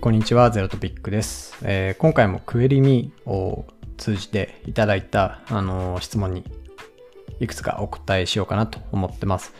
[0.00, 1.58] こんにちは、ゼロトピックです。
[1.62, 3.66] えー今回もクエリミを
[3.98, 6.42] 通じていただいた、あのー質問に
[7.38, 9.52] いくつかお答えしようかなと思ってます。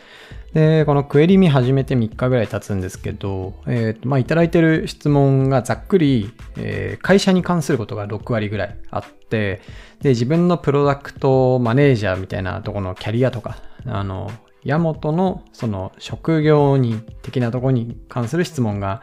[0.54, 9.60] で、このクエリミ始めて3日ぐらい経つんですけど、えーとまあ、いただいてる質問がざっくり、えー会社に関することが6割ぐらいあって、
[10.00, 14.30] で、自分のプロダクトマネージャーみたいなところのキャリアとか、あの、
[14.64, 19.02] ヤモトのその職業に的なところに関する質問が、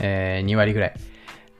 [0.00, 0.94] えー2割ぐらい。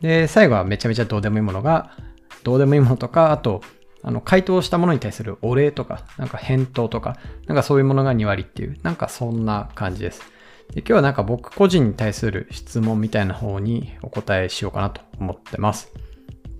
[0.00, 1.96] で、最後はめちゃめちゃどうでもいいものが、
[2.42, 3.62] どうでもいいものとか、あと、
[4.02, 10.32] あの、回答したものに対するお礼とか、なんか返答とか、なんかそういうものが2割っていう、なんかそんな感じです。
[10.74, 15.92] で今日はなんか僕個人に対する質問みたいな方にお答えしようかなと思ってます。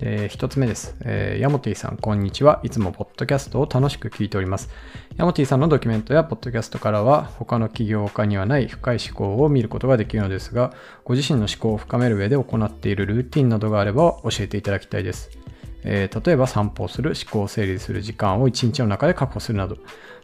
[0.02, 0.96] で、一つ目です。
[1.04, 2.60] えーヤモティさん、こんにちは。
[2.64, 4.68] いつもポッドキャストを楽しく聞いております。
[5.16, 10.72] ヤモティさんのドキュメントやポッドキャストからは、他の起業家にはない深い思考を見ることができるのですが、
[11.04, 15.30] ご自身の思考を深める上で行っているルーティンなどがあれば教えていただきたいです。
[15.84, 19.76] えー例えば散歩をする、思考を整理する時間を一日の中で確保するなど、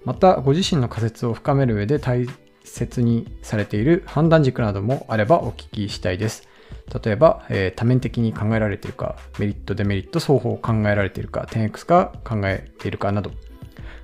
[0.05, 2.27] またご自身の仮説を深める上で大
[2.65, 6.49] 切にされている判断軸などもあればお聞きしたいです。
[7.03, 13.31] 例えば、えー多面的に考えられているか、メリット、デメリット、双方考えられているか、10X が考えているかなど。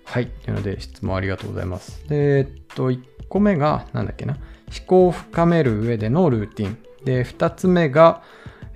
[0.04, 0.26] はい。
[0.26, 2.06] というので、質問ありがとうございます。
[2.08, 4.34] で、えっと、1個目が、なんだっけな。
[4.34, 6.78] 思考を深める上でのルーティン。
[7.04, 8.22] で、2つ目が、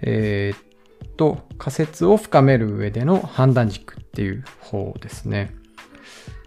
[0.00, 5.55] えーっと、仮説を深める上での判断軸っていう方ですね。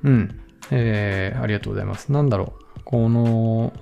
[0.03, 0.41] うん。
[0.71, 2.11] えー、ありがとうございます。
[2.11, 2.81] なんだろう。
[2.83, 3.73] この、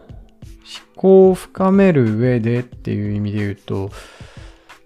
[0.69, 3.89] 思考を深める上でっていう意味で言うと、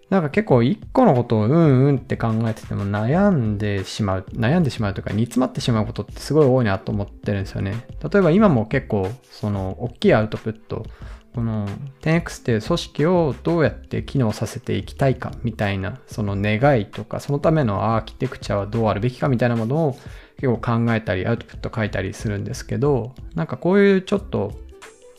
[0.10, 7.88] なんか結構一個のことをうんうんって考えてても悩んでしまう、悩んでしまうというか煮詰まってしまうことってすごい多いなと思ってるんですよね。
[8.12, 10.86] 例えば今も結構その大きいアウトプット、
[11.34, 11.68] この
[12.02, 19.98] 10X っていう組織をどうやって機能させていきたいかみたいなその願いとかそのためのアーキテクチャはどうあるべきかみたいなものを
[20.38, 24.54] 結構考えたりアウトプット書いたりするんですけどなんかこういうちょっと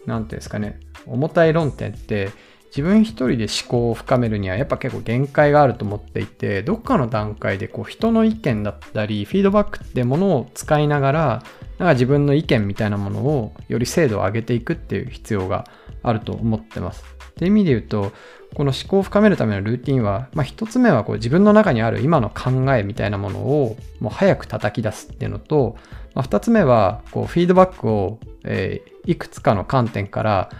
[0.06, 2.30] 何ていうんですかね重たい論点って
[2.74, 11.42] 自分一人で思考を深めるにはやっぱ結構限界があると思っていてどっかの段階でこう人の意見だったりフィードバックってものを使いながら
[11.78, 17.04] なんか自分の意見みたいなものをより精度を上げていくっていう必要がああると思ってます。
[17.30, 18.12] っていう意味で言うと
[18.54, 25.76] この思考を深めるためのルーティンは、まあ、一つ目はこう自分の中にある今の考えみたいなものをもう早く叩き出すっていうのと、
[26.14, 30.50] まあ、二つ目はこうフィードバックを、えーいくつかの観点から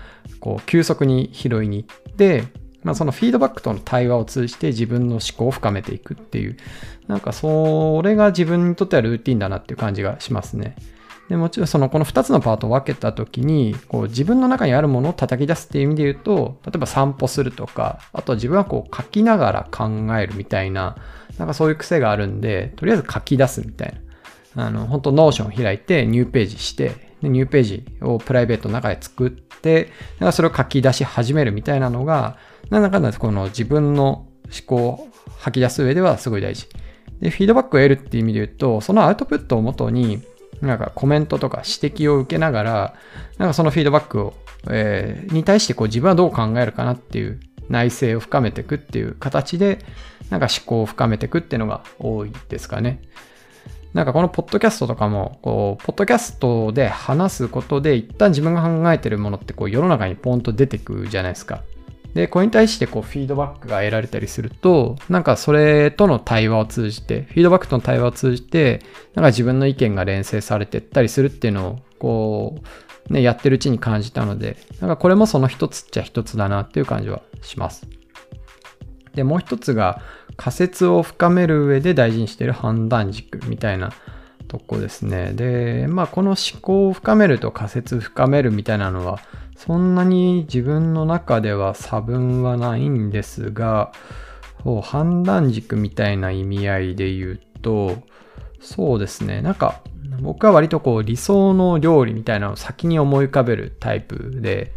[0.40, 2.44] こう急速に拾いに行って、
[2.82, 6.56] まあ、そのフィードバックとの対話を通じて自分の思考を深めていくっていう
[7.06, 10.76] なんかそれが自分にとってはルーティンだなっていう感じがしますね。
[11.28, 20.96] でもちろんそのこの2つのパートを分けた時にこう自分の中にあるものを叩き出すっていう意味で言うと例えば散歩するとかあとは自分はこう書きながら考えるみたいな
[21.38, 24.00] なんかそういう癖があるんでとりあえず書き出すみたいな。
[24.56, 26.92] あの本当 Notion 開いて new page して
[27.22, 32.36] で new page をプライベートの中で作ってなんかそれを書き出し始めるみたいなのが
[32.70, 35.08] なんだかんだこの自分の思考を
[35.38, 36.68] 吐き出す上ではすごい大事。
[37.20, 40.22] でフィードバックを得るっていう意味で言うとそのアウトプットをもとに
[40.60, 42.94] なんかコメントとか指摘を受けながら、
[43.38, 44.34] なんかそのフィードバックを、
[44.70, 49.78] えーに対してこう自分はどう考えるかなっていう内省を深めていくっていう形で、
[50.30, 53.02] なんか思考を深めていくっていうのが多いですかね。
[53.92, 61.62] なんかこのポッドキャストとかも、こう、ポッドキャストで話すことで、一旦自分が考えてるものってこう世の中にポンと出てくじゃないですか。
[62.14, 68.82] で、これに対してこうフィードバックが得られたりすると、なんかそれとの対話を通じて、フィードバックとの対話を通じて、
[69.14, 72.62] なんか自分の意見が連成されてったりするっていうのを、こ
[73.10, 77.86] う、ね、やってるうちに感じたので、なんかこれもその一つっちゃ一つだなっていう感じはします。
[79.14, 80.00] で、もう一つが
[80.36, 83.92] 仮説を深める上で大事にしている判断軸みたいな
[84.48, 85.32] とこですね。
[85.32, 89.20] で、まあこの思考を深めると仮説深めるみたいなのは、
[89.56, 93.92] そんなに自分の中では差分はないんですが、
[94.62, 97.98] そう判断軸みたいな意味合いで言うと、
[98.60, 99.42] そうですね。
[99.42, 99.80] なんか、
[100.20, 104.72] 僕は割とこう理想の料理みたいなのを先に思い浮かべるタイプで、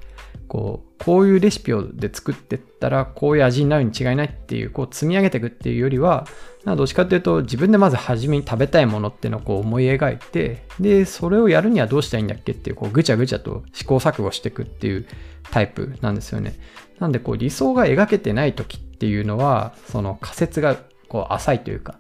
[0.48, 6.28] こう、こういうレシピをで作ってったら、こういう味になるに違いないっていう、こう積み上げていくっていうよりは、
[6.66, 15.06] などっちかっていうと、自分でまず初めに食べたいものっていうのをこう思い描いて、で、それをやるにはどうしたらいいんだっけっていう、こうぐちゃぐちゃと試行錯誤していくっていう
[15.52, 16.60] タイプなんですよね。
[17.00, 20.78] なんで、こう理想が描けてない時っていうのは、その仮説が
[21.08, 21.96] こう浅いというか、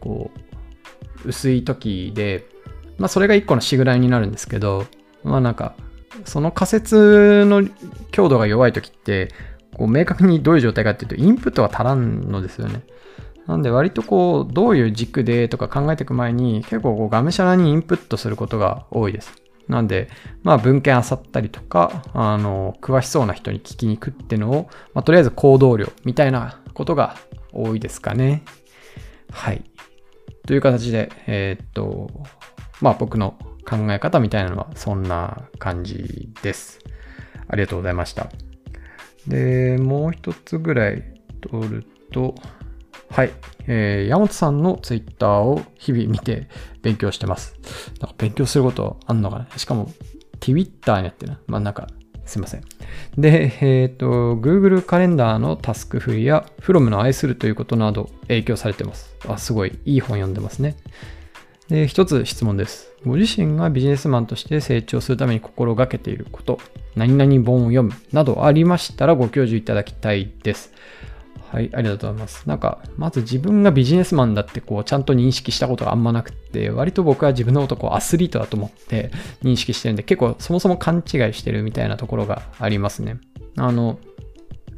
[0.00, 0.30] こ
[1.24, 2.46] う、薄い時で、
[2.96, 4.86] まあそれが一個のしぐらいになるんですけど、
[5.22, 5.74] まあなんか、
[6.24, 7.62] その仮説の
[8.10, 9.28] 強度が弱い時って、
[9.76, 12.82] こう明確にどういう状態かっていうと、インプットが足らんのですよね。
[13.46, 19.32] なんで割とこう、どういう軸でとか考えていく前に、結構こうがむしゃらにインプットすることが多いです。
[19.68, 20.08] なんで、
[20.42, 27.16] まあ文献あさったりとか、あの、詳しそうな人に聞きに行くっていうのを、まあとりあえず行動量みたいなことが
[27.52, 28.42] 多いですかね。
[29.30, 29.64] はい。
[30.46, 32.10] という形で、えー、っと、
[32.80, 36.78] まあ僕の考え方みたいなのはそんな感じです。
[37.48, 38.30] ありがとうございました。
[39.26, 41.02] で、もう一つぐらい
[41.40, 42.34] 取ると、
[43.10, 43.32] はい。
[43.66, 46.48] えー、山本さんのツイッターを日々見て
[46.82, 47.54] 勉強してます。
[48.00, 49.58] なんか勉強することあんのかな？
[49.58, 49.90] しかも、
[50.40, 51.38] Twitter にやってな。
[51.46, 51.88] まあなんか、
[52.24, 52.62] すいません。
[53.16, 54.06] で、えっ、ー、と、
[54.36, 59.14] Google カレンダーのタスクフリや From の愛するということなど影響されてます。
[59.26, 60.76] あ、すごいいい本読んでますね。
[61.68, 62.92] で、一つ質問です。
[63.04, 66.58] ご自身がビジネスマンとして成長するために心がけていること、
[66.96, 70.72] 何々本を読むなどありましたらご教授いただきたいです。
[71.50, 72.46] はい、ありがとうございます。
[72.46, 79.10] なんか、まず自分がビジネスマンだってこう、ちゃんと認識したことがあんまなくて、割と僕は自分のことをアスリートだと思って
[79.42, 83.18] 認識してるんで、結構そもそも勘違いしてるみたいなところがありますね。
[83.56, 83.98] あの、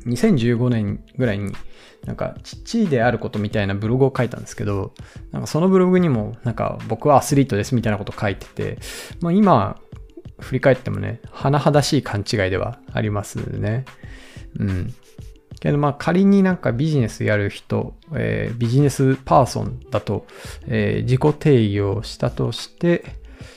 [0.07, 1.53] 2015年ぐらいに、
[2.05, 4.93] なんか、父であることみたいなブログを書いたんですけど、
[5.33, 8.79] なんかそのブログにも、なんか僕はアスリートですみたいなこと書いてて、
[9.21, 9.81] まあ今、
[10.41, 13.85] 振り返ってもね、甚だしい勘違いではありますね。
[14.59, 14.95] うん。
[15.61, 20.27] けどまあ仮になんかビジネスやる人、えー、ビジネスパーソンだと、
[20.67, 23.05] えー、自己定義をしたとして、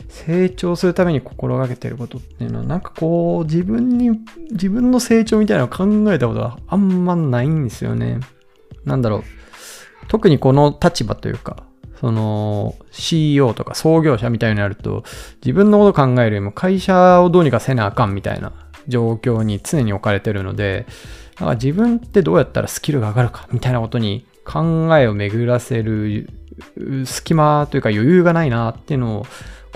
[0.07, 4.11] 成長するために心がけてることっていうのは、なんかこう、自分に、
[4.51, 8.19] 自分の成長みたいなのを考えたことはあんまないんですよね。
[8.85, 9.23] なんだろう。
[10.07, 11.63] 特にこの立場というか、
[11.99, 15.03] その CEO とか創業者みたいになると、
[15.43, 18.51] 自分のこと考えるよりも会社をどうにかせなあかんみたいな
[18.87, 20.85] 状況に常に置かれてるので、
[21.35, 26.29] だから自分ってどうやったらスキルが上がるかみたいなことに考えを巡らせる
[27.05, 29.25] 隙間というか余裕がないなっていうのを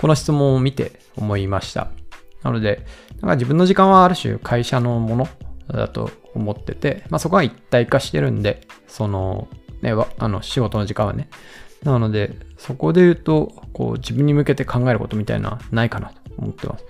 [0.00, 1.88] この質問を見て思いました。
[2.42, 2.86] なので、
[3.20, 5.28] なんか自分の時間はある種会社のもの
[5.68, 9.48] だと思ってて、まあそこは一体化してるんで、その、
[9.82, 11.28] ね、あの仕事の時間はね。
[11.82, 16.84] なので、そこで言うと、こう自分に向けて考えることみたいなのはないかなと思ってます。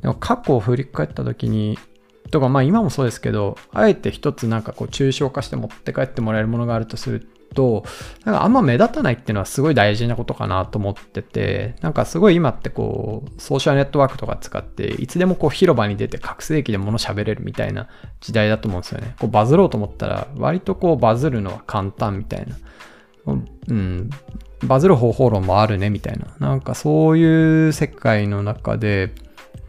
[0.00, 1.78] でも過去を振り返った時に、
[2.30, 7.84] とかまあ今もそうですけど、あえて一つなんかこう抽象化して持って帰ってもらえるものがあるとするとと、
[8.24, 17.88] なんかあんま目立たないっていうのはすごい大事なことかなと思ってて、なんかすごい今ってこう、ソーシャルネットワークとか使って、いつでもこう広場に出て覚醒器で物喋れるみたいな
[18.20, 19.14] 時代だと思うんですよね。
[19.18, 22.56] こうバズろうと思ったら、割とこうバズるのは簡単みたいな。
[23.68, 24.10] うん、
[24.64, 26.26] バズる方法論もあるねみたいな。
[26.38, 29.12] なんかそういう世界の中で、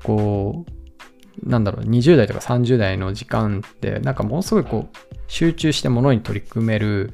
[0.03, 4.97] こう、なんだろう、20代とか30代の時間って、なんかものすごいこう、
[5.27, 7.11] 集中してものに取り組める、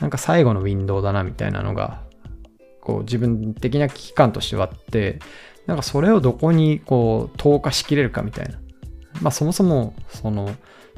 [0.00, 2.02] なんか最後のウィンドウだなみたいなのが、
[2.80, 5.18] こう自分的な危機感としてはあって、
[5.66, 8.58] なんかそれをどこにこう投下しきれるかみたいな。
[9.20, 10.54] まあそもそも、その、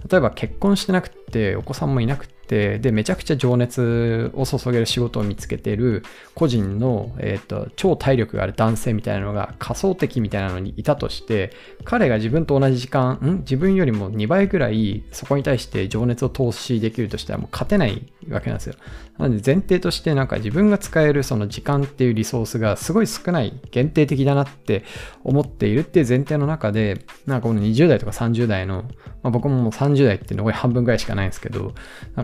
[0.08, 6.04] 例えば結婚してなくて、お子さんもいなくてて、で、めちゃくちゃ情熱を注げる仕事を見つけてる
[6.34, 11.52] 個人の、えっ、ー、と、超体力がある男性みたいなのが仮想的みたいなのにいたとして、
[11.84, 13.38] 彼が自分と同じ時間、ん？
[13.38, 18.74] 自分よりも2倍ぐらいそこに対して情熱を投資できるとしたらもう勝てないわけなんですよ。
[19.18, 24.84] なので前提としてなんか自分が使えるその時間っていうリソースがすごい少ない、限定的だなって
[25.24, 28.84] 思っているっていう前提の中で、なんかこの20代とか30代の、
[29.22, 31.74] まあ、僕ももう30代って残り半分ぐらいしかないんですけど、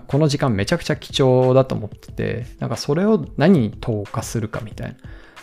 [0.06, 4.96] ここの時間めちゃくちゃ貴重だと思ってて、なんかそれを何に投下するかみたいな。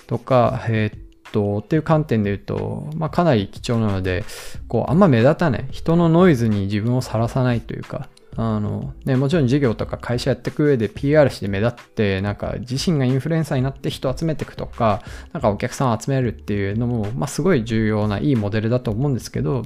[0.05, 4.25] とか、えー、っと、っていう観点で言うと、まあかなり貴重なので、
[4.67, 5.67] こう、あんま目立たない。
[5.72, 19.63] 人のノイズに自分をさらさないというか、あの、ね、もちろん事業とか会社やっていく上で PR して目立って、なんか自身がインフルエンサーになって人集めていくとか、なんかお客さんを集めるっていうのも、まあすごい重要ないいモデルだと思うんですけど、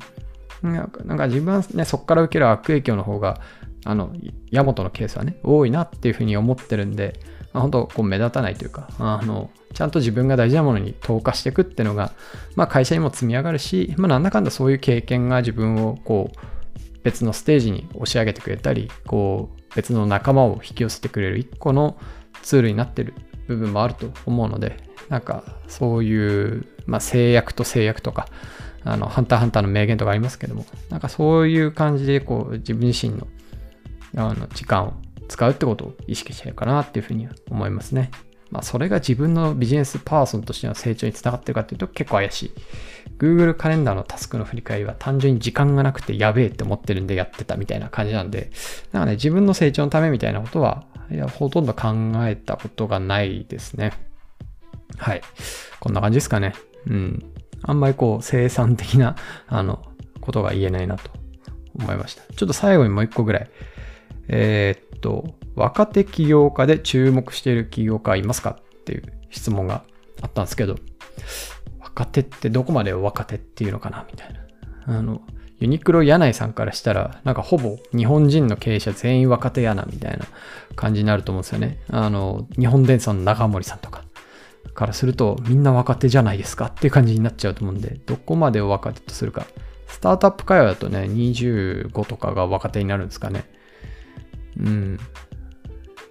[0.62, 3.42] なんか自分はね、そこから受ける悪影響の方が
[3.86, 4.14] あの、
[4.52, 7.20] ヤモトのケースはね、多いなっていうふうに思ってるんで、
[7.54, 12.14] まあ、本当こう目立たないというか、あの、ちゃんと自分が大事なものに投下していくっていうのが、
[12.56, 16.38] まあ会社にも積み上がるし、まあなんだかんだそういう経験が自分をこう、
[17.04, 21.98] 別のステージに押し上げてくれたり、こう、別の仲間を引き寄せてくれる一個の
[22.42, 23.14] ツールになってる
[23.48, 28.28] 部分もあると思うので、なんかそういう、まあ制約と制約とか、
[28.84, 33.28] あの、ハンターハンターの名言とかありますけども、なんかそういう感じで、こう、自分自身の
[34.16, 34.94] あの時間を
[35.28, 38.12] 使うってことを意識してるかなっていうふうには思いますね。
[38.52, 42.52] まあ、それが自分のビジネスパーソンとしての成長につながってるかっていうと結構怪しい。
[43.20, 48.50] Google カレンダーのタスクの振り返りは単純に時間がなくてやべえって思ってるんでやってたみたいな感じなんで、
[48.92, 51.90] なんかね、自分の成長のためみたいなことは、いや、ほとんど考
[52.28, 53.94] えたことがないですね。
[54.98, 55.22] はい。
[55.80, 56.54] こんな感じですかね。
[56.88, 57.24] うん。
[57.62, 59.16] あんまりこう、生産的な、
[59.48, 59.86] あの、
[60.22, 61.12] ことが言えないなと
[61.76, 62.24] 思いました。
[62.34, 63.50] ちょっと最後にもう一個ぐらい。
[64.30, 69.84] えー、っと、若手起業家で注目している起業家いますかっていう質問が
[70.22, 70.78] あったんですけど、
[71.80, 74.98] 若手ってどこまで若手っていうのかなみたいな。
[74.98, 75.22] あの、
[75.60, 80.26] ユニクロ柳井さんからしたら、なんかほぼ日本人の経営者全員若手やなみたいな
[80.76, 81.80] 感じになると思うんですよね。
[81.90, 84.04] あの、日本電産の長森さんとか
[84.74, 89.46] からすると、みんな若手じゃないですかっていう感じになっちゃうと思うんで、どこまでを若手とするか。
[89.88, 93.44] スタートアップ会話だとね、25とかが若手になるんですかね。
[94.60, 95.00] うん。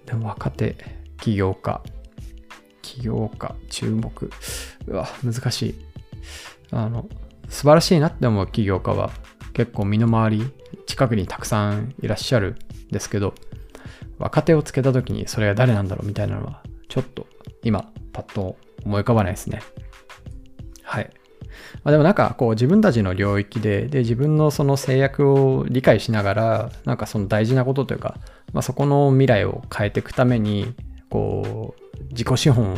[0.05, 0.75] でも若手、
[1.21, 1.81] 起業家、
[2.81, 4.31] 起業家、注目。
[4.87, 5.75] うわ、難しい。
[6.71, 7.07] あの、
[7.47, 9.11] 素晴らしいなって思う起業家は
[9.53, 10.43] 結構身の回り、
[10.87, 12.57] 近くにたくさんいらっしゃる
[12.89, 13.33] んですけど、
[14.17, 17.27] 若手をつけた時にそれが誰なんだろうみたいなのは、ちょっと
[17.63, 19.61] 今、パッと思い浮かばないですね。
[20.83, 21.09] はい。
[21.83, 28.17] まあ、でもなんかこう自分たちの領域で、で自分のその制約を理解しながら、なんかその大事なことというか、
[28.53, 30.73] まあ、そこの未来を変えていくために、
[31.09, 32.77] こう、自己資本を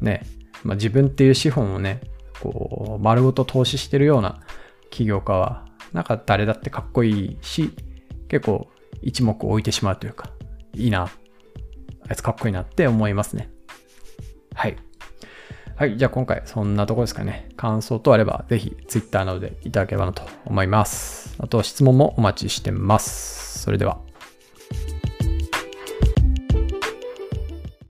[0.00, 0.22] ね、
[0.62, 2.00] まあ、自分っていう資本をね、
[2.40, 4.40] こう、丸ごと投資してるような
[4.90, 7.72] 起業家は、なんか誰だってかっこいいし、
[8.28, 8.68] 結構
[9.02, 10.30] 一目置いてしまうというか、
[10.74, 11.10] いいな、
[12.08, 13.50] あいつかっこいいなって思いますね。
[14.54, 14.76] はい。
[15.76, 15.98] はい。
[15.98, 17.50] じゃあ今回そんなとこですかね。
[17.56, 21.36] 感想とあればぜひ Twitter などでいただければなと思います。
[21.38, 23.58] あと質問もお待ちしてます。
[23.60, 23.98] それでは。